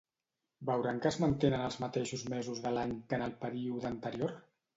Veuran 0.69 1.01
que 1.03 1.09
es 1.09 1.19
mantenen 1.23 1.65
els 1.65 1.77
mateixos 1.83 2.23
mesos 2.35 2.63
de 2.65 2.73
l'any 2.79 2.97
que 3.13 3.19
en 3.21 3.27
el 3.27 3.37
període 3.45 3.91
anterior? 3.93 4.35